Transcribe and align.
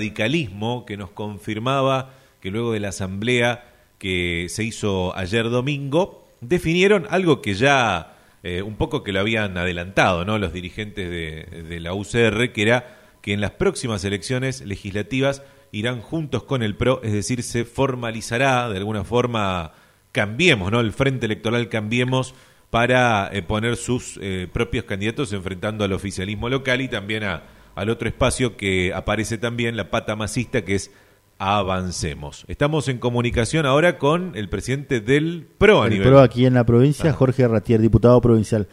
radicalismo 0.00 0.86
que 0.86 0.96
nos 0.96 1.10
confirmaba 1.10 2.14
que 2.40 2.52
luego 2.52 2.72
de 2.72 2.78
la 2.78 2.90
asamblea 2.90 3.74
que 3.98 4.46
se 4.48 4.62
hizo 4.62 5.12
ayer 5.16 5.50
domingo, 5.50 6.24
definieron 6.40 7.08
algo 7.10 7.42
que 7.42 7.54
ya 7.54 8.16
eh, 8.44 8.62
un 8.62 8.76
poco 8.76 9.02
que 9.02 9.10
lo 9.10 9.18
habían 9.18 9.58
adelantado 9.58 10.24
¿no? 10.24 10.38
los 10.38 10.52
dirigentes 10.52 11.10
de, 11.10 11.80
la 11.80 11.94
UCR, 11.94 12.52
que 12.52 12.62
era 12.62 12.96
que 13.22 13.32
en 13.32 13.40
las 13.40 13.50
próximas 13.50 14.04
elecciones 14.04 14.60
legislativas 14.60 15.42
irán 15.72 16.00
juntos 16.00 16.44
con 16.44 16.62
el 16.62 16.76
PRO, 16.76 17.00
es 17.02 17.12
decir, 17.12 17.42
se 17.42 17.64
formalizará 17.64 18.68
de 18.68 18.76
alguna 18.76 19.02
forma, 19.02 19.72
cambiemos, 20.12 20.70
¿no? 20.70 20.78
el 20.78 20.92
Frente 20.92 21.26
Electoral 21.26 21.68
Cambiemos 21.68 22.36
para 22.70 23.30
eh, 23.32 23.42
poner 23.42 23.76
sus 23.76 24.16
eh, 24.22 24.46
propios 24.52 24.84
candidatos 24.84 25.32
enfrentando 25.32 25.82
al 25.82 25.92
oficialismo 25.92 26.48
local 26.48 26.82
y 26.82 26.86
también 26.86 27.24
a 27.24 27.57
al 27.78 27.90
otro 27.90 28.08
espacio 28.08 28.56
que 28.56 28.92
aparece 28.92 29.38
también, 29.38 29.76
la 29.76 29.88
pata 29.88 30.16
masista, 30.16 30.64
que 30.64 30.74
es 30.74 30.92
Avancemos. 31.38 32.44
Estamos 32.48 32.88
en 32.88 32.98
comunicación 32.98 33.64
ahora 33.66 33.98
con 33.98 34.32
el 34.34 34.48
presidente 34.48 35.00
del 35.00 35.46
PRO. 35.58 35.86
el 35.86 36.02
PRO 36.02 36.18
aquí 36.18 36.44
en 36.46 36.54
la 36.54 36.64
provincia, 36.64 37.10
ah. 37.10 37.12
Jorge 37.12 37.46
Ratier, 37.46 37.80
diputado 37.80 38.20
provincial. 38.20 38.66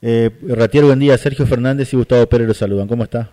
Eh, 0.00 0.30
Ratier, 0.46 0.84
buen 0.84 1.00
día. 1.00 1.18
Sergio 1.18 1.44
Fernández 1.44 1.92
y 1.92 1.96
Gustavo 1.96 2.24
Pérez 2.28 2.46
los 2.46 2.56
saludan. 2.56 2.86
¿Cómo 2.86 3.02
está? 3.02 3.30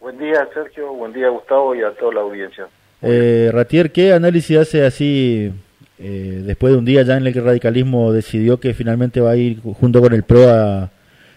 Buen 0.00 0.18
día, 0.18 0.48
Sergio. 0.52 0.92
Buen 0.92 1.12
día, 1.12 1.28
Gustavo, 1.28 1.76
y 1.76 1.82
a 1.82 1.92
toda 1.92 2.14
la 2.14 2.20
audiencia. 2.22 2.66
Eh, 3.00 3.50
Ratier, 3.52 3.92
¿qué 3.92 4.12
análisis 4.12 4.56
hace 4.58 4.84
así 4.84 5.52
eh, 6.00 6.42
después 6.44 6.72
de 6.72 6.78
un 6.80 6.84
día 6.84 7.02
ya 7.02 7.16
en 7.16 7.24
el 7.24 7.32
que 7.32 7.38
el 7.38 7.44
radicalismo 7.44 8.12
decidió 8.12 8.58
que 8.58 8.74
finalmente 8.74 9.20
va 9.20 9.30
a 9.30 9.36
ir 9.36 9.60
junto 9.62 10.00
con 10.00 10.12
el 10.12 10.24
PRO 10.24 10.50
a 10.50 10.90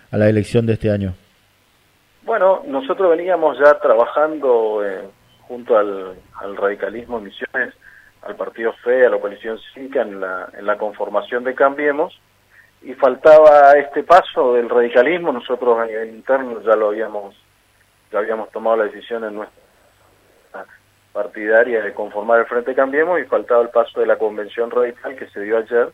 la 0.09 0.27
elección 0.27 0.65
de 0.65 0.73
este 0.73 0.89
año? 0.89 1.13
Bueno, 2.31 2.61
nosotros 2.65 3.09
veníamos 3.09 3.59
ya 3.59 3.77
trabajando 3.79 4.81
eh, 4.87 5.01
junto 5.49 5.77
al, 5.77 6.15
radicalismo 6.55 7.17
en 7.17 7.25
Misiones, 7.25 7.73
al 8.21 8.37
Partido 8.37 8.71
FE, 8.85 9.05
a 9.05 9.09
la 9.09 9.19
coalición 9.19 9.59
cívica 9.73 10.01
en 10.03 10.21
la, 10.21 10.47
en 10.57 10.65
la 10.65 10.77
conformación 10.77 11.43
de 11.43 11.53
Cambiemos, 11.53 12.17
y 12.83 12.93
faltaba 12.93 13.73
este 13.73 14.03
paso 14.03 14.53
del 14.53 14.69
radicalismo, 14.69 15.33
nosotros 15.33 15.77
a 15.77 15.85
nivel 15.85 16.07
interno 16.07 16.61
ya 16.61 16.77
lo 16.77 16.87
habíamos, 16.87 17.35
ya 18.13 18.19
habíamos 18.19 18.49
tomado 18.51 18.77
la 18.77 18.85
decisión 18.85 19.25
en 19.25 19.35
nuestra 19.35 20.65
partidaria 21.11 21.83
de 21.83 21.93
conformar 21.93 22.39
el 22.39 22.45
Frente 22.45 22.73
Cambiemos 22.73 23.19
y 23.19 23.25
faltaba 23.25 23.61
el 23.61 23.71
paso 23.71 23.99
de 23.99 24.05
la 24.05 24.17
convención 24.17 24.71
radical 24.71 25.17
que 25.17 25.27
se 25.31 25.41
dio 25.41 25.57
ayer 25.57 25.91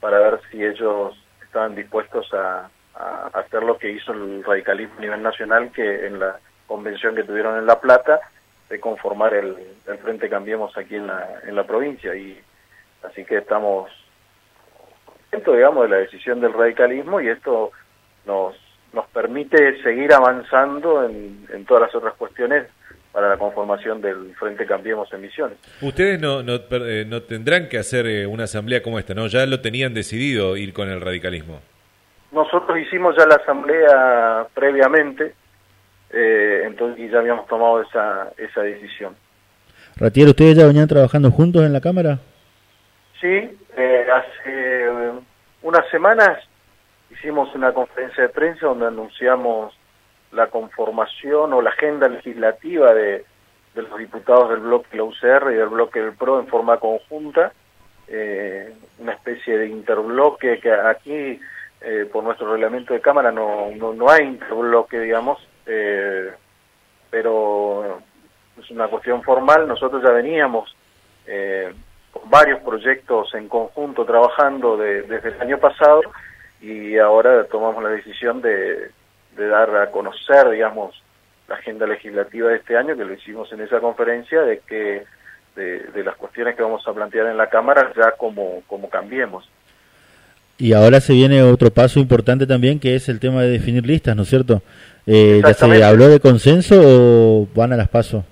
para 0.00 0.18
ver 0.18 0.40
si 0.50 0.60
ellos 0.60 1.16
estaban 1.40 1.76
dispuestos 1.76 2.34
a, 2.34 2.68
a 2.98 3.30
hacer 3.32 3.62
lo 3.62 3.78
que 3.78 3.90
hizo 3.90 4.12
el 4.12 4.42
radicalismo 4.44 4.94
a 4.98 5.00
nivel 5.00 5.22
nacional, 5.22 5.70
que 5.72 6.06
en 6.06 6.18
la 6.18 6.38
convención 6.66 7.14
que 7.14 7.22
tuvieron 7.22 7.58
en 7.58 7.66
La 7.66 7.80
Plata, 7.80 8.20
de 8.68 8.80
conformar 8.80 9.32
el, 9.34 9.56
Frente 10.02 10.28
Cambiemos 10.28 10.76
aquí 10.76 10.96
en 10.96 11.06
la, 11.06 11.40
en 11.46 11.54
la 11.54 11.64
provincia. 11.64 12.14
y 12.14 12.38
Así 13.02 13.24
que 13.24 13.38
estamos 13.38 13.90
contentos, 15.04 15.56
digamos, 15.56 15.84
de 15.84 15.88
la 15.88 15.96
decisión 15.96 16.40
del 16.40 16.52
radicalismo 16.52 17.20
y 17.20 17.28
esto 17.28 17.70
nos, 18.26 18.54
nos 18.92 19.06
permite 19.08 19.80
seguir 19.82 20.12
avanzando 20.12 21.04
en, 21.04 21.46
en 21.52 21.64
todas 21.64 21.84
las 21.84 21.94
otras 21.94 22.14
cuestiones 22.14 22.66
para 23.12 23.30
la 23.30 23.36
conformación 23.38 24.00
del 24.00 24.34
Frente 24.38 24.66
Cambiemos 24.66 25.10
en 25.12 25.22
Misiones. 25.22 25.58
Ustedes 25.80 26.20
no, 26.20 26.42
no, 26.42 26.56
eh, 26.70 27.04
no 27.06 27.22
tendrán 27.22 27.68
que 27.68 27.78
hacer 27.78 28.06
eh, 28.06 28.26
una 28.26 28.44
asamblea 28.44 28.82
como 28.82 28.98
esta, 28.98 29.14
¿no? 29.14 29.26
Ya 29.28 29.46
lo 29.46 29.60
tenían 29.60 29.94
decidido 29.94 30.56
ir 30.56 30.72
con 30.72 30.90
el 30.90 31.00
radicalismo. 31.00 31.60
Nosotros 32.32 32.78
hicimos 32.78 33.16
ya 33.16 33.26
la 33.26 33.36
asamblea 33.36 34.46
previamente, 34.54 35.34
eh, 36.10 36.62
entonces 36.64 37.10
ya 37.10 37.18
habíamos 37.18 37.46
tomado 37.46 37.82
esa, 37.82 38.32
esa 38.36 38.62
decisión. 38.62 39.16
Ratier, 39.96 40.28
¿ustedes 40.28 40.56
ya 40.56 40.66
venían 40.66 40.88
trabajando 40.88 41.30
juntos 41.30 41.62
en 41.62 41.72
la 41.72 41.80
Cámara? 41.80 42.18
Sí, 43.20 43.58
eh, 43.76 44.06
hace 44.12 44.90
unas 45.62 45.88
semanas 45.90 46.38
hicimos 47.10 47.52
una 47.54 47.72
conferencia 47.72 48.24
de 48.24 48.28
prensa 48.28 48.66
donde 48.66 48.86
anunciamos 48.86 49.74
la 50.32 50.48
conformación 50.48 51.52
o 51.52 51.62
la 51.62 51.70
agenda 51.70 52.08
legislativa 52.08 52.92
de, 52.92 53.24
de 53.74 53.82
los 53.82 53.98
diputados 53.98 54.50
del 54.50 54.60
bloque 54.60 54.88
de 54.92 54.96
la 54.98 55.04
UCR 55.04 55.52
y 55.52 55.56
del 55.56 55.68
bloque 55.68 56.00
del 56.00 56.12
PRO 56.12 56.40
en 56.40 56.46
forma 56.48 56.78
conjunta, 56.78 57.52
eh, 58.08 58.72
una 58.98 59.12
especie 59.12 59.58
de 59.58 59.68
interbloque 59.68 60.58
que 60.60 60.72
aquí 60.72 61.40
eh, 61.80 62.08
por 62.12 62.24
nuestro 62.24 62.52
reglamento 62.52 62.92
de 62.92 63.00
Cámara 63.00 63.30
no, 63.30 63.70
no, 63.76 63.92
no 63.92 64.10
hay 64.10 64.24
interbloque, 64.24 64.98
digamos, 64.98 65.38
eh, 65.66 66.32
pero 67.10 68.00
es 68.60 68.70
una 68.70 68.88
cuestión 68.88 69.22
formal. 69.22 69.68
Nosotros 69.68 70.02
ya 70.02 70.10
veníamos 70.10 70.74
eh, 71.26 71.72
con 72.12 72.28
varios 72.28 72.60
proyectos 72.60 73.32
en 73.34 73.48
conjunto 73.48 74.04
trabajando 74.04 74.76
desde 74.76 75.28
el 75.28 75.40
año 75.40 75.58
pasado 75.58 76.00
y 76.60 76.98
ahora 76.98 77.44
tomamos 77.44 77.82
la 77.82 77.90
decisión 77.90 78.42
de, 78.42 78.90
de 79.36 79.46
dar 79.46 79.74
a 79.76 79.90
conocer, 79.90 80.50
digamos, 80.50 81.00
la 81.46 81.54
agenda 81.54 81.86
legislativa 81.86 82.50
de 82.50 82.56
este 82.56 82.76
año, 82.76 82.96
que 82.96 83.04
lo 83.04 83.14
hicimos 83.14 83.50
en 83.52 83.60
esa 83.60 83.80
conferencia, 83.80 84.42
de 84.42 84.58
que 84.60 85.04
de, 85.54 85.78
de 85.78 86.04
las 86.04 86.16
cuestiones 86.16 86.56
que 86.56 86.62
vamos 86.62 86.86
a 86.86 86.92
plantear 86.92 87.26
en 87.26 87.36
la 87.36 87.48
Cámara 87.48 87.92
ya 87.96 88.12
como, 88.12 88.62
como 88.66 88.90
cambiemos. 88.90 89.48
Y 90.58 90.72
ahora 90.72 91.00
se 91.00 91.12
viene 91.12 91.40
otro 91.42 91.70
paso 91.70 92.00
importante 92.00 92.44
también, 92.44 92.80
que 92.80 92.96
es 92.96 93.08
el 93.08 93.20
tema 93.20 93.42
de 93.42 93.50
definir 93.50 93.86
listas, 93.86 94.16
¿no 94.16 94.22
es 94.22 94.28
cierto? 94.28 94.62
Eh, 95.06 95.40
¿Ya 95.42 95.54
se 95.54 95.84
habló 95.84 96.08
de 96.08 96.18
consenso 96.18 96.74
o 96.84 97.48
van 97.54 97.72
a 97.72 97.76
las 97.76 97.88
pasos? 97.88 98.24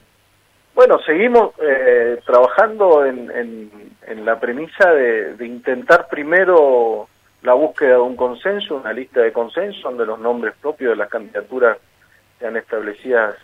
Bueno, 0.75 0.99
seguimos 1.07 1.53
eh, 1.63 2.21
trabajando 2.27 3.07
en, 3.07 3.31
en, 3.31 4.25
la 4.25 4.39
premisa 4.41 4.93
de, 4.93 5.37
intentar 5.47 6.09
primero 6.09 7.09
la 7.43 7.55
búsqueda 7.55 7.93
de 7.93 8.01
un 8.01 8.17
consenso, 8.17 8.77
una 8.77 8.93
lista 8.93 9.21
de 9.21 9.33
consenso, 9.33 9.89
donde 9.89 10.05
los 10.05 10.19
nombres 10.19 10.55
propios 10.61 10.91
de 10.91 10.97
las 10.97 11.09
candidaturas 11.09 11.79
sean 12.41 12.57
establecidas 12.57 13.37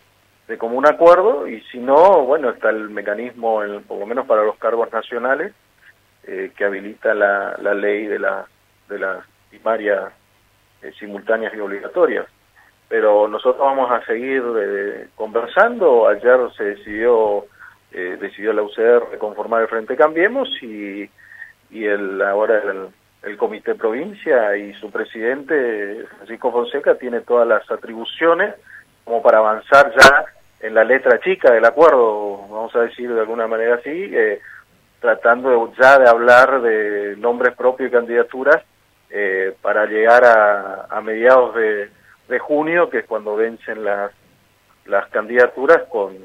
de 0.49 0.59
común 0.59 0.87
acuerdo, 0.87 1.47
y 1.47 1.61
si 1.71 1.79
no, 1.79 2.25
bueno, 2.27 2.51
está 2.51 2.71
el 2.71 2.91
mecanismo, 2.91 3.63
por 3.87 3.99
lo 3.99 4.07
menos 4.07 4.27
para 4.27 4.43
los 4.43 4.57
cargos 4.57 4.93
nacionales, 4.93 5.53
eh, 6.25 6.51
que 6.57 6.65
habilita 6.65 7.15
la, 7.15 7.57
la 7.63 7.75
ley 7.75 8.07
de 8.07 8.19
la 8.19 8.47
de 8.93 8.99
las 8.99 9.25
primarias 9.51 10.13
eh, 10.83 10.93
simultáneas 10.99 11.55
y 11.55 11.61
obligatorias. 11.61 12.27
Pero 12.89 13.29
nosotros 13.29 13.65
vamos 13.65 13.91
a 13.91 14.05
seguir 14.05 14.43
eh, 14.59 15.09
conversando. 15.15 16.09
Ayer 16.09 16.39
se 16.57 16.65
decidió 16.65 17.47
eh, 17.93 18.17
decidió 18.21 18.53
la 18.53 18.63
UCR 18.63 19.19
conformar 19.19 19.63
el 19.63 19.69
Frente 19.69 19.97
Cambiemos 19.97 20.49
y, 20.63 21.09
y 21.71 21.85
el, 21.85 22.23
ahora 22.23 22.59
el, 22.59 22.89
el 23.23 23.37
Comité 23.37 23.75
Provincia 23.75 24.57
y 24.57 24.73
su 24.75 24.91
presidente, 24.91 26.07
Francisco 26.17 26.51
Fonseca, 26.51 26.95
tiene 26.95 27.21
todas 27.21 27.47
las 27.47 27.71
atribuciones 27.71 28.55
como 29.05 29.23
para 29.23 29.39
avanzar 29.39 29.93
ya 29.99 30.25
en 30.61 30.75
la 30.75 30.85
letra 30.85 31.21
chica 31.21 31.53
del 31.53 31.65
acuerdo, 31.65 32.47
vamos 32.49 32.75
a 32.77 32.81
decir 32.81 33.13
de 33.13 33.21
alguna 33.21 33.47
manera 33.47 33.75
así, 33.75 34.11
tratando 35.01 35.73
ya 35.79 35.99
de 35.99 36.09
hablar 36.09 36.63
de 36.63 37.17
nombres 37.19 37.55
propios 37.55 37.91
y 37.91 37.93
candidaturas 37.93 38.63
eh, 39.13 39.55
para 39.61 39.85
llegar 39.87 40.25
a, 40.25 41.01
mediados 41.03 41.55
de, 41.55 41.91
de, 42.29 42.39
junio, 42.39 42.89
que 42.89 43.01
es 43.01 43.05
cuando 43.05 43.37
vencen 43.37 43.85
las, 43.85 44.11
las 44.87 45.09
candidaturas, 45.11 45.83
con 45.91 46.17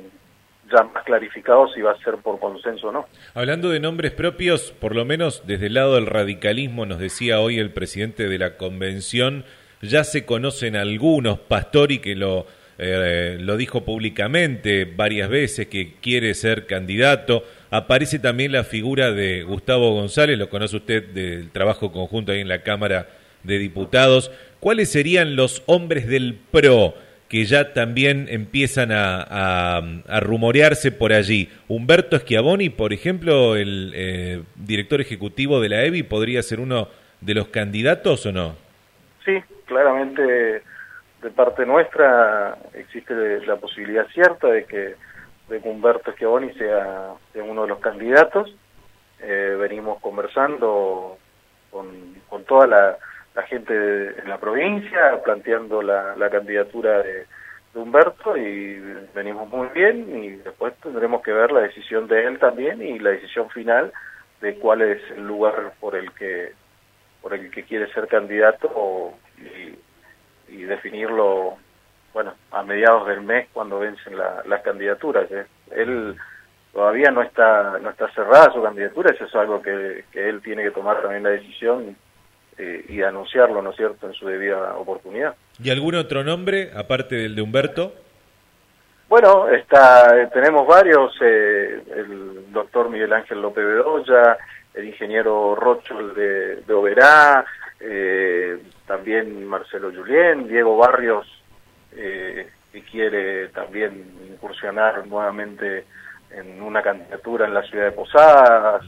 ya 0.72 0.84
más 0.84 1.04
clarificados 1.04 1.74
si 1.74 1.82
va 1.82 1.92
a 1.92 1.98
ser 2.04 2.18
por 2.18 2.40
consenso 2.40 2.88
o 2.88 2.92
no. 2.92 3.06
Hablando 3.34 3.70
de 3.70 3.80
nombres 3.80 4.12
propios, 4.12 4.72
por 4.72 4.96
lo 4.96 5.06
menos 5.06 5.44
desde 5.46 5.68
el 5.68 5.74
lado 5.74 5.96
del 5.96 6.06
radicalismo, 6.06 6.86
nos 6.86 7.00
decía 7.00 7.40
hoy 7.40 7.60
el 7.60 7.72
presidente 7.72 8.28
de 8.28 8.38
la 8.38 8.58
convención, 8.58 9.46
ya 9.82 10.04
se 10.04 10.26
conocen 10.26 10.76
algunos, 10.76 11.40
Pastori 11.40 12.00
que 12.00 12.16
lo, 12.16 12.48
eh, 12.78 13.38
lo 13.40 13.58
dijo 13.58 13.84
públicamente 13.84 14.86
varias 14.86 15.30
veces, 15.30 15.68
que 15.68 15.96
quiere 16.02 16.34
ser 16.34 16.66
candidato, 16.66 17.44
Aparece 17.70 18.20
también 18.20 18.52
la 18.52 18.64
figura 18.64 19.12
de 19.12 19.44
Gustavo 19.44 19.94
González, 19.94 20.38
lo 20.38 20.50
conoce 20.50 20.78
usted 20.78 21.08
del 21.10 21.52
trabajo 21.52 21.92
conjunto 21.92 22.32
ahí 22.32 22.40
en 22.40 22.48
la 22.48 22.64
Cámara 22.64 23.08
de 23.44 23.58
Diputados. 23.58 24.32
¿Cuáles 24.60 24.92
serían 24.92 25.36
los 25.36 25.64
hombres 25.66 26.08
del 26.08 26.40
PRO 26.52 26.94
que 27.28 27.44
ya 27.44 27.74
también 27.74 28.28
empiezan 28.30 28.90
a, 28.92 29.82
rumorearse 30.22 30.92
por 30.92 31.12
allí? 31.12 31.50
Humberto 31.68 32.18
Schiavoni, 32.18 32.70
por 32.70 32.94
ejemplo, 32.94 33.56
el 33.58 33.92
eh, 33.96 34.44
director 34.56 35.02
ejecutivo 35.02 35.60
de 35.60 35.70
la 35.70 35.84
EBI, 35.84 36.04
¿podría 36.04 36.42
ser 36.44 36.62
uno 36.62 36.88
de 37.20 37.34
los 37.34 37.50
candidatos 37.50 38.26
o 38.26 38.32
no? 38.32 38.56
Sí, 39.26 39.38
claramente 39.66 40.62
de 41.22 41.30
parte 41.32 41.66
nuestra 41.66 42.58
existe 42.74 43.14
la 43.46 43.58
posibilidad 43.58 44.08
cierta 44.14 44.48
de 44.48 44.64
que 44.66 44.96
de 45.50 45.62
que 45.62 45.70
Humberto 45.70 46.12
Schiavoni 46.12 46.54
sea, 46.54 47.14
uno 47.36 47.64
de 47.64 47.68
los 47.68 47.80
candidatos. 47.80 48.54
Eh, 49.20 49.56
venimos 49.60 50.00
conversando 50.00 51.18
con, 51.72 52.16
con 52.30 52.44
toda 52.46 52.68
la, 52.68 52.98
gente 53.48 53.74
de, 53.74 54.28
la 54.28 54.40
provincia, 54.40 55.22
planteando 55.24 55.82
la, 55.82 56.16
la 56.16 56.30
candidatura 56.30 57.02
de, 57.04 57.26
Humberto 57.78 58.36
y 58.36 58.80
venimos 59.14 59.48
muy 59.50 59.68
bien 59.68 60.24
y 60.24 60.30
después 60.38 60.74
tendremos 60.82 61.22
que 61.22 61.32
ver 61.32 61.52
la 61.52 61.62
decisión 61.62 62.08
de 62.08 62.26
él 62.26 62.40
también 62.40 62.82
y 62.82 62.98
la 62.98 63.12
decisión 63.12 63.50
final 63.52 63.94
de 64.42 64.56
cuál 64.56 64.82
es 64.82 65.00
el 65.12 65.28
lugar 65.28 65.74
por 65.80 65.96
el 65.96 66.12
que 66.14 66.54
por 67.22 67.34
el 67.34 67.52
que 67.52 67.64
quiere 67.64 67.92
ser 67.94 68.08
candidato 68.08 69.14
y 70.48 70.64
definirlo 70.64 71.58
bueno 72.18 72.34
a 72.50 72.64
mediados 72.64 73.06
del 73.06 73.22
mes 73.22 73.48
cuando 73.54 73.78
vencen 73.78 74.18
las 74.18 74.62
candidaturas 74.64 75.30
¿eh? 75.30 75.46
él 75.70 76.16
todavía 76.74 77.12
no 77.12 77.22
está 77.22 77.78
no 77.80 77.92
está 77.92 78.12
cerrada 78.12 78.52
su 78.52 78.64
candidatura 78.64 79.14
eso 79.14 79.26
es 79.26 79.36
algo 79.36 79.62
que, 79.62 80.04
que 80.12 80.28
él 80.28 80.42
tiene 80.42 80.64
que 80.64 80.72
tomar 80.72 81.00
también 81.00 81.22
la 81.22 81.30
decisión 81.30 81.96
eh, 82.58 82.86
y 82.90 83.04
anunciarlo 83.04 83.62
no 83.62 83.70
es 83.70 83.76
cierto 83.76 84.08
en 84.08 84.14
su 84.14 84.26
debida 84.26 84.76
oportunidad. 84.78 85.36
Y 85.62 85.70
algún 85.70 85.94
otro 85.94 86.24
nombre 86.24 86.72
aparte 86.76 87.16
del 87.16 87.36
de 87.36 87.44
Humberto 87.44 87.94
bueno, 89.10 89.48
está, 89.50 90.28
tenemos 90.34 90.68
varios, 90.68 91.14
eh, 91.22 91.82
el 91.96 92.52
doctor 92.52 92.90
Miguel 92.90 93.14
Ángel 93.14 93.42
López 93.42 93.64
Bedoya, 93.64 94.38
el 94.74 94.86
ingeniero 94.86 95.56
Rocho 95.56 95.96
de, 96.10 96.58
de 96.58 96.74
Oberá, 96.74 97.46
eh, 97.80 98.58
también 98.86 99.46
Marcelo 99.46 99.92
Julien, 99.96 100.50
Diego 100.50 100.76
Barrios, 100.76 101.26
eh, 101.98 102.50
que 102.72 102.82
quiere 102.84 103.50
también 103.50 104.06
incursionar 104.30 105.06
nuevamente 105.08 105.86
en 106.32 106.62
una 106.62 106.82
candidatura 106.82 107.48
en 107.48 107.54
la 107.54 107.64
ciudad 107.64 107.86
de 107.86 107.92
Posadas, 107.92 108.86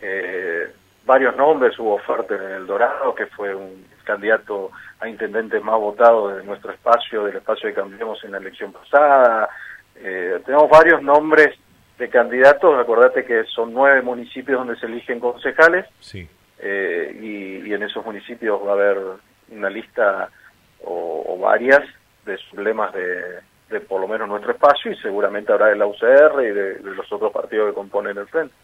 eh, 0.00 0.72
varios 1.04 1.36
nombres, 1.36 1.78
hubo 1.78 1.94
oferta 1.94 2.34
en 2.34 2.42
El 2.42 2.66
Dorado, 2.66 3.14
que 3.14 3.26
fue 3.26 3.54
un 3.54 3.86
candidato 4.04 4.70
a 5.00 5.08
intendente 5.08 5.60
más 5.60 5.78
votado 5.78 6.36
de 6.36 6.44
nuestro 6.44 6.72
espacio, 6.72 7.24
del 7.24 7.36
espacio 7.36 7.68
que 7.68 7.74
cambiamos 7.74 8.22
en 8.24 8.32
la 8.32 8.38
elección 8.38 8.72
pasada. 8.72 9.48
Eh, 9.96 10.40
tenemos 10.44 10.68
varios 10.68 11.02
nombres 11.02 11.58
de 11.98 12.08
candidatos, 12.08 12.78
acordate 12.78 13.24
que 13.24 13.44
son 13.44 13.72
nueve 13.72 14.02
municipios 14.02 14.58
donde 14.58 14.78
se 14.78 14.86
eligen 14.86 15.18
concejales, 15.18 15.86
sí. 15.98 16.28
eh, 16.58 17.16
y, 17.20 17.68
y, 17.68 17.74
en 17.74 17.82
esos 17.82 18.04
municipios 18.04 18.60
va 18.64 18.70
a 18.70 18.74
haber 18.74 18.98
una 19.50 19.68
lista 19.68 20.28
o, 20.84 21.24
o 21.26 21.38
varias 21.38 21.82
de 22.28 22.38
problemas 22.52 22.94
de, 22.94 23.40
de, 23.70 23.80
por 23.80 24.00
lo 24.00 24.06
menos 24.06 24.28
nuestro 24.28 24.52
espacio, 24.52 24.92
y 24.92 24.96
seguramente 24.96 25.52
habrá 25.52 25.66
de 25.66 25.76
la 25.76 25.86
UCR 25.86 26.42
y 26.42 26.52
de, 26.52 26.74
de 26.74 26.94
los 26.94 27.12
otros 27.12 27.32
partidos 27.32 27.70
que 27.70 27.74
componen 27.74 28.16
el 28.16 28.26
frente. 28.26 28.54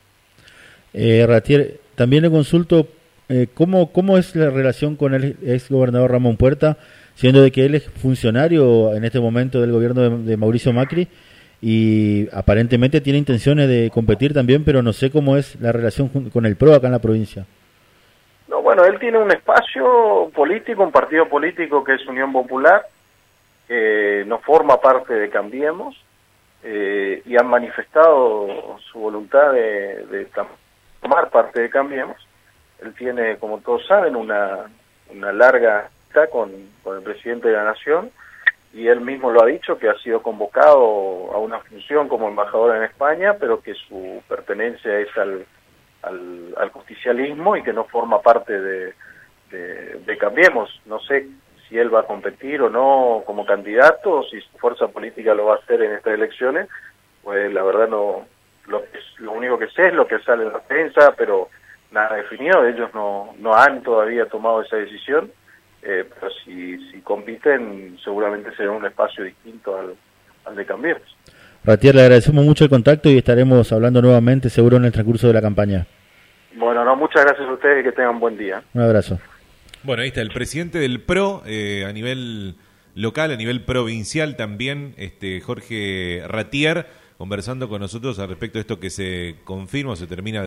Eh, 0.92 1.24
Ratier, 1.26 1.80
también 1.96 2.22
le 2.22 2.30
consulto 2.30 2.86
eh, 3.28 3.48
¿cómo, 3.54 3.90
¿cómo 3.90 4.18
es 4.18 4.36
la 4.36 4.50
relación 4.50 4.96
con 4.96 5.14
el 5.14 5.36
ex 5.42 5.70
gobernador 5.70 6.12
Ramón 6.12 6.36
Puerta, 6.36 6.76
siendo 7.14 7.42
de 7.42 7.50
que 7.50 7.64
él 7.64 7.74
es 7.74 7.88
funcionario 7.90 8.94
en 8.94 9.04
este 9.04 9.18
momento 9.18 9.60
del 9.60 9.72
gobierno 9.72 10.02
de, 10.02 10.18
de 10.18 10.36
Mauricio 10.36 10.72
Macri 10.72 11.08
y 11.62 12.28
aparentemente 12.32 13.00
tiene 13.00 13.18
intenciones 13.18 13.68
de 13.68 13.90
competir 13.92 14.34
también, 14.34 14.64
pero 14.64 14.82
no 14.82 14.92
sé 14.92 15.10
cómo 15.10 15.38
es 15.38 15.58
la 15.60 15.72
relación 15.72 16.08
con 16.08 16.44
el 16.44 16.56
PRO 16.56 16.74
acá 16.74 16.88
en 16.88 16.92
la 16.92 16.98
provincia. 16.98 17.46
No, 18.48 18.60
bueno, 18.60 18.84
él 18.84 18.98
tiene 18.98 19.16
un 19.16 19.30
espacio 19.30 20.30
político, 20.34 20.82
un 20.82 20.92
partido 20.92 21.26
político 21.26 21.82
que 21.82 21.94
es 21.94 22.06
Unión 22.06 22.30
Popular, 22.32 22.82
que 23.68 24.24
no 24.26 24.38
forma 24.38 24.80
parte 24.80 25.14
de 25.14 25.30
Cambiemos, 25.30 25.96
eh, 26.62 27.22
y 27.26 27.36
han 27.36 27.46
manifestado 27.46 28.78
su 28.90 28.98
voluntad 28.98 29.52
de, 29.52 30.06
de 30.06 30.28
tomar 31.00 31.30
parte 31.30 31.60
de 31.60 31.70
Cambiemos. 31.70 32.16
Él 32.80 32.94
tiene, 32.94 33.36
como 33.36 33.58
todos 33.58 33.86
saben, 33.86 34.16
una, 34.16 34.70
una 35.10 35.32
larga 35.32 35.90
con, 36.30 36.52
con 36.82 36.96
el 36.96 37.02
presidente 37.02 37.48
de 37.48 37.54
la 37.54 37.64
Nación, 37.64 38.10
y 38.72 38.88
él 38.88 39.00
mismo 39.00 39.30
lo 39.30 39.42
ha 39.42 39.46
dicho 39.46 39.78
que 39.78 39.88
ha 39.88 39.98
sido 39.98 40.22
convocado 40.22 41.32
a 41.32 41.38
una 41.38 41.58
función 41.60 42.08
como 42.08 42.28
embajador 42.28 42.76
en 42.76 42.84
España, 42.84 43.34
pero 43.38 43.60
que 43.60 43.74
su 43.74 44.22
pertenencia 44.28 44.98
es 44.98 45.08
al, 45.16 45.44
al, 46.02 46.54
al 46.56 46.70
justicialismo 46.70 47.56
y 47.56 47.62
que 47.62 47.72
no 47.72 47.84
forma 47.84 48.20
parte 48.20 48.60
de, 48.60 48.94
de, 49.50 49.98
de, 50.06 50.18
Cambiemos. 50.18 50.80
No 50.86 51.00
sé 51.00 51.28
si 51.68 51.78
él 51.78 51.94
va 51.94 52.00
a 52.00 52.06
competir 52.06 52.62
o 52.62 52.70
no 52.70 53.22
como 53.26 53.46
candidato, 53.46 54.18
o 54.18 54.24
si 54.24 54.40
su 54.40 54.58
fuerza 54.58 54.88
política 54.88 55.34
lo 55.34 55.46
va 55.46 55.54
a 55.54 55.58
hacer 55.58 55.82
en 55.82 55.92
estas 55.92 56.14
elecciones, 56.14 56.68
pues 57.22 57.52
la 57.52 57.62
verdad 57.62 57.88
no, 57.88 58.26
lo, 58.66 58.82
lo 59.18 59.32
único 59.32 59.58
que 59.58 59.68
sé 59.68 59.88
es 59.88 59.94
lo 59.94 60.06
que 60.06 60.18
sale 60.20 60.44
en 60.44 60.52
la 60.52 60.60
prensa, 60.60 61.14
pero 61.16 61.48
nada 61.90 62.16
definido, 62.16 62.66
ellos 62.66 62.90
no, 62.94 63.34
no 63.38 63.54
han 63.54 63.82
todavía 63.82 64.26
tomado 64.26 64.62
esa 64.62 64.76
decisión 64.76 65.30
eh, 65.86 66.04
pero 66.14 66.32
si, 66.42 66.78
si 66.90 67.00
compiten 67.00 67.98
seguramente 68.02 68.54
será 68.56 68.70
un 68.70 68.86
espacio 68.86 69.22
distinto 69.22 69.78
al, 69.78 69.94
al 70.46 70.56
de 70.56 70.64
Cambiemos. 70.64 71.02
Ratier, 71.62 71.94
le 71.94 72.02
agradecemos 72.02 72.44
mucho 72.44 72.64
el 72.64 72.70
contacto 72.70 73.10
y 73.10 73.18
estaremos 73.18 73.70
hablando 73.70 74.00
nuevamente 74.00 74.48
seguro 74.48 74.78
en 74.78 74.86
el 74.86 74.92
transcurso 74.92 75.26
de 75.26 75.34
la 75.34 75.42
campaña. 75.42 75.86
Bueno, 76.56 76.84
no, 76.84 76.96
muchas 76.96 77.24
gracias 77.24 77.46
a 77.46 77.52
ustedes 77.52 77.80
y 77.80 77.84
que 77.84 77.92
tengan 77.92 78.18
buen 78.18 78.38
día. 78.38 78.62
Un 78.72 78.80
abrazo. 78.80 79.18
Bueno, 79.84 80.00
ahí 80.00 80.08
está 80.08 80.22
el 80.22 80.30
presidente 80.30 80.78
del 80.78 81.02
PRO 81.02 81.42
eh, 81.44 81.84
a 81.86 81.92
nivel 81.92 82.56
local, 82.94 83.30
a 83.32 83.36
nivel 83.36 83.66
provincial 83.66 84.34
también, 84.34 84.94
este 84.96 85.42
Jorge 85.42 86.22
Ratier, 86.26 86.86
conversando 87.18 87.68
con 87.68 87.82
nosotros 87.82 88.18
al 88.18 88.30
respecto 88.30 88.56
de 88.56 88.60
esto 88.62 88.80
que 88.80 88.88
se 88.88 89.36
confirma 89.44 89.92
o 89.92 89.96
se 89.96 90.06
termina 90.06 90.42